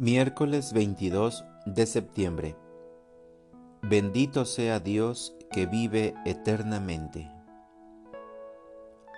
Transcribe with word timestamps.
Miércoles 0.00 0.72
22 0.72 1.44
de 1.66 1.84
septiembre. 1.84 2.56
Bendito 3.82 4.44
sea 4.44 4.78
Dios 4.78 5.34
que 5.50 5.66
vive 5.66 6.14
eternamente. 6.24 7.28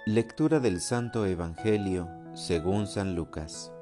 Lectura 0.06 0.58
del 0.58 0.80
Santo 0.80 1.26
Evangelio 1.26 2.08
según 2.32 2.86
San 2.86 3.14
Lucas. 3.14 3.74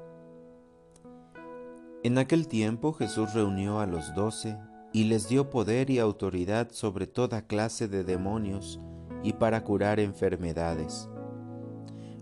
En 2.03 2.17
aquel 2.17 2.49
tiempo 2.49 2.91
Jesús 2.91 3.33
reunió 3.33 3.79
a 3.79 3.85
los 3.85 4.13
doce 4.13 4.57
y 4.91 5.05
les 5.05 5.29
dio 5.29 5.49
poder 5.49 5.89
y 5.89 5.99
autoridad 5.99 6.67
sobre 6.71 7.07
toda 7.07 7.47
clase 7.47 7.87
de 7.87 8.03
demonios 8.03 8.81
y 9.23 9.31
para 9.31 9.63
curar 9.63 10.01
enfermedades 10.01 11.09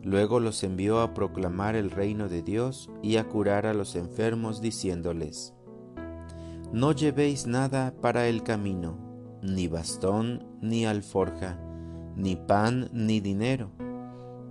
Luego 0.03 0.39
los 0.39 0.63
envió 0.63 1.01
a 1.01 1.13
proclamar 1.13 1.75
el 1.75 1.91
reino 1.91 2.29
de 2.29 2.41
Dios 2.41 2.89
y 3.01 3.17
a 3.17 3.27
curar 3.27 3.65
a 3.65 3.73
los 3.73 3.95
enfermos, 3.95 4.61
diciéndoles, 4.61 5.53
No 6.71 6.91
llevéis 6.91 7.47
nada 7.47 7.93
para 8.01 8.27
el 8.27 8.43
camino, 8.43 8.97
ni 9.41 9.67
bastón, 9.67 10.45
ni 10.61 10.85
alforja, 10.85 11.59
ni 12.15 12.35
pan, 12.35 12.89
ni 12.93 13.19
dinero. 13.19 13.71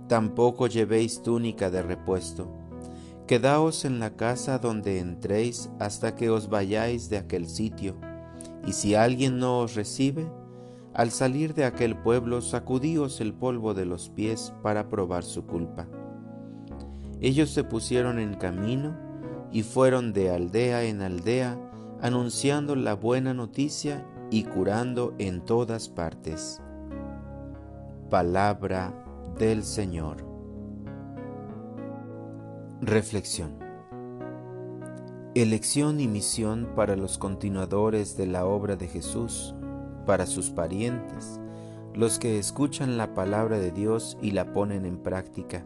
Tampoco 0.07 0.67
llevéis 0.67 1.21
túnica 1.21 1.69
de 1.69 1.81
repuesto. 1.81 2.47
Quedaos 3.27 3.83
en 3.83 3.99
la 3.99 4.15
casa 4.15 4.57
donde 4.57 4.99
entréis 4.99 5.69
hasta 5.79 6.15
que 6.15 6.29
os 6.29 6.49
vayáis 6.49 7.09
de 7.09 7.17
aquel 7.17 7.47
sitio, 7.47 7.95
y 8.65 8.71
si 8.71 8.95
alguien 8.95 9.37
no 9.37 9.59
os 9.59 9.75
recibe, 9.75 10.27
al 10.97 11.11
salir 11.11 11.53
de 11.53 11.63
aquel 11.63 11.95
pueblo, 11.95 12.41
sacudíos 12.41 13.21
el 13.21 13.31
polvo 13.31 13.75
de 13.75 13.85
los 13.85 14.09
pies 14.09 14.51
para 14.63 14.89
probar 14.89 15.23
su 15.23 15.45
culpa. 15.45 15.87
Ellos 17.21 17.51
se 17.51 17.63
pusieron 17.63 18.17
en 18.17 18.33
camino 18.33 18.97
y 19.51 19.61
fueron 19.61 20.11
de 20.11 20.31
aldea 20.31 20.85
en 20.85 21.03
aldea, 21.03 21.55
anunciando 22.01 22.75
la 22.75 22.95
buena 22.95 23.35
noticia 23.35 24.07
y 24.31 24.45
curando 24.45 25.13
en 25.19 25.45
todas 25.45 25.87
partes. 25.87 26.63
Palabra 28.09 28.91
del 29.37 29.63
Señor. 29.63 30.25
Reflexión. 32.81 33.59
Elección 35.35 35.99
y 35.99 36.07
misión 36.07 36.69
para 36.75 36.95
los 36.95 37.19
continuadores 37.19 38.17
de 38.17 38.25
la 38.25 38.47
obra 38.47 38.75
de 38.75 38.87
Jesús 38.87 39.53
para 40.07 40.25
sus 40.25 40.49
parientes, 40.49 41.39
los 41.93 42.17
que 42.17 42.39
escuchan 42.39 42.97
la 42.97 43.13
palabra 43.13 43.59
de 43.59 43.71
Dios 43.71 44.17
y 44.21 44.31
la 44.31 44.53
ponen 44.53 44.85
en 44.85 44.97
práctica, 44.97 45.63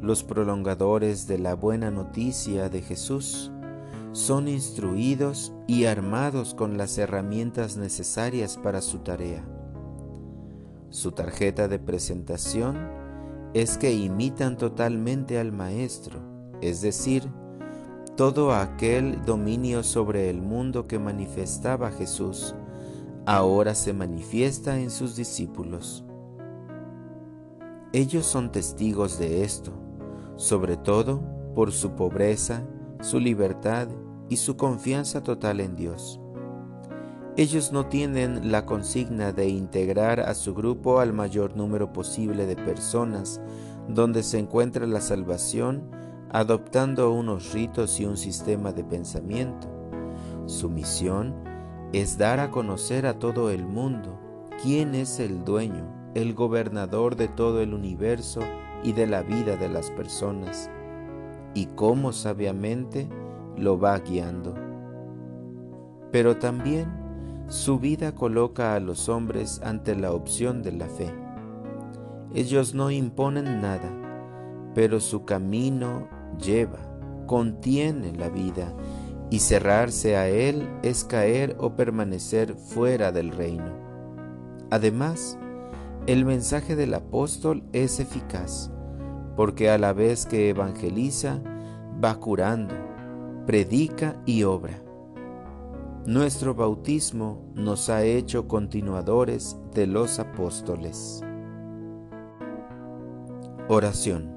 los 0.00 0.22
prolongadores 0.22 1.26
de 1.26 1.38
la 1.38 1.54
buena 1.54 1.90
noticia 1.90 2.68
de 2.68 2.80
Jesús, 2.80 3.50
son 4.12 4.48
instruidos 4.48 5.52
y 5.66 5.84
armados 5.84 6.54
con 6.54 6.78
las 6.78 6.96
herramientas 6.96 7.76
necesarias 7.76 8.56
para 8.56 8.80
su 8.80 9.00
tarea. 9.00 9.44
Su 10.88 11.12
tarjeta 11.12 11.68
de 11.68 11.78
presentación 11.78 12.78
es 13.52 13.76
que 13.76 13.92
imitan 13.92 14.56
totalmente 14.56 15.38
al 15.38 15.52
Maestro, 15.52 16.20
es 16.62 16.80
decir, 16.80 17.28
todo 18.16 18.54
aquel 18.54 19.22
dominio 19.26 19.82
sobre 19.82 20.30
el 20.30 20.40
mundo 20.40 20.86
que 20.86 20.98
manifestaba 20.98 21.90
Jesús 21.90 22.54
ahora 23.26 23.74
se 23.74 23.92
manifiesta 23.92 24.78
en 24.78 24.90
sus 24.90 25.16
discípulos. 25.16 26.04
Ellos 27.92 28.24
son 28.24 28.52
testigos 28.52 29.18
de 29.18 29.42
esto, 29.42 29.72
sobre 30.36 30.76
todo 30.76 31.20
por 31.54 31.72
su 31.72 31.90
pobreza, 31.90 32.62
su 33.00 33.18
libertad 33.18 33.88
y 34.28 34.36
su 34.36 34.56
confianza 34.56 35.22
total 35.22 35.60
en 35.60 35.76
Dios. 35.76 36.20
Ellos 37.36 37.72
no 37.72 37.86
tienen 37.86 38.50
la 38.50 38.64
consigna 38.64 39.32
de 39.32 39.48
integrar 39.48 40.20
a 40.20 40.34
su 40.34 40.54
grupo 40.54 41.00
al 41.00 41.12
mayor 41.12 41.56
número 41.56 41.92
posible 41.92 42.46
de 42.46 42.56
personas 42.56 43.40
donde 43.88 44.22
se 44.22 44.38
encuentra 44.38 44.86
la 44.86 45.00
salvación 45.00 45.90
adoptando 46.30 47.12
unos 47.12 47.52
ritos 47.52 48.00
y 48.00 48.06
un 48.06 48.16
sistema 48.16 48.72
de 48.72 48.84
pensamiento. 48.84 49.68
Su 50.46 50.70
misión 50.70 51.34
es 51.92 52.18
dar 52.18 52.40
a 52.40 52.50
conocer 52.50 53.06
a 53.06 53.18
todo 53.18 53.50
el 53.50 53.66
mundo 53.66 54.18
quién 54.62 54.94
es 54.94 55.20
el 55.20 55.44
dueño, 55.44 55.86
el 56.14 56.34
gobernador 56.34 57.16
de 57.16 57.28
todo 57.28 57.60
el 57.60 57.74
universo 57.74 58.40
y 58.82 58.92
de 58.92 59.06
la 59.06 59.22
vida 59.22 59.56
de 59.56 59.68
las 59.68 59.90
personas, 59.90 60.70
y 61.54 61.66
cómo 61.66 62.12
sabiamente 62.12 63.08
lo 63.56 63.78
va 63.78 63.98
guiando. 63.98 64.54
Pero 66.10 66.36
también 66.36 66.90
su 67.48 67.78
vida 67.78 68.12
coloca 68.12 68.74
a 68.74 68.80
los 68.80 69.08
hombres 69.08 69.60
ante 69.62 69.94
la 69.94 70.12
opción 70.12 70.62
de 70.62 70.72
la 70.72 70.86
fe. 70.88 71.12
Ellos 72.34 72.74
no 72.74 72.90
imponen 72.90 73.60
nada, 73.60 73.90
pero 74.74 75.00
su 75.00 75.24
camino 75.24 76.08
lleva, 76.38 76.80
contiene 77.26 78.12
la 78.12 78.28
vida 78.28 78.74
y 79.30 79.40
cerrarse 79.40 80.16
a 80.16 80.28
él 80.28 80.68
es 80.82 81.04
caer 81.04 81.56
o 81.58 81.74
permanecer 81.74 82.54
fuera 82.54 83.12
del 83.12 83.30
reino. 83.30 83.72
Además, 84.70 85.38
el 86.06 86.24
mensaje 86.24 86.76
del 86.76 86.94
apóstol 86.94 87.64
es 87.72 87.98
eficaz, 88.00 88.70
porque 89.36 89.70
a 89.70 89.78
la 89.78 89.92
vez 89.92 90.26
que 90.26 90.50
evangeliza, 90.50 91.42
va 92.02 92.14
curando, 92.16 92.74
predica 93.46 94.20
y 94.26 94.44
obra. 94.44 94.82
Nuestro 96.06 96.54
bautismo 96.54 97.50
nos 97.54 97.88
ha 97.88 98.04
hecho 98.04 98.46
continuadores 98.46 99.56
de 99.74 99.88
los 99.88 100.20
apóstoles. 100.20 101.22
Oración 103.68 104.36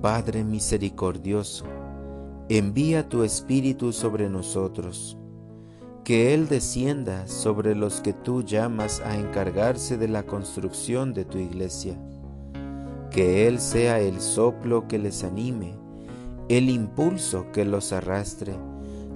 Padre 0.00 0.44
misericordioso, 0.44 1.64
envía 2.48 3.08
tu 3.08 3.24
Espíritu 3.24 3.92
sobre 3.92 4.30
nosotros, 4.30 5.18
que 6.02 6.32
Él 6.32 6.48
descienda 6.48 7.26
sobre 7.26 7.74
los 7.74 8.00
que 8.00 8.14
tú 8.14 8.42
llamas 8.42 9.00
a 9.00 9.16
encargarse 9.18 9.98
de 9.98 10.08
la 10.08 10.22
construcción 10.22 11.12
de 11.12 11.26
tu 11.26 11.36
iglesia, 11.36 12.00
que 13.10 13.46
Él 13.46 13.60
sea 13.60 14.00
el 14.00 14.20
soplo 14.20 14.88
que 14.88 14.98
les 14.98 15.24
anime, 15.24 15.74
el 16.48 16.70
impulso 16.70 17.52
que 17.52 17.66
los 17.66 17.92
arrastre, 17.92 18.54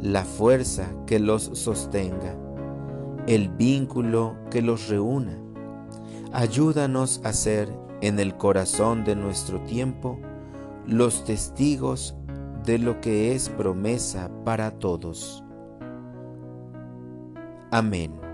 la 0.03 0.25
fuerza 0.25 0.93
que 1.07 1.19
los 1.19 1.45
sostenga, 1.55 2.37
el 3.27 3.49
vínculo 3.49 4.37
que 4.51 4.61
los 4.61 4.89
reúna. 4.89 5.39
Ayúdanos 6.35 7.23
a 7.25 7.33
ser 7.33 7.73
en 8.03 8.19
el 8.19 8.37
corazón 8.37 9.05
de 9.05 9.17
nuestro 9.17 9.61
tiempo 9.63 10.19
los 10.87 11.25
testigos 11.25 12.17
de 12.65 12.79
lo 12.79 13.01
que 13.01 13.35
es 13.35 13.49
promesa 13.49 14.31
para 14.45 14.71
todos. 14.71 15.45
Amén. 17.71 18.32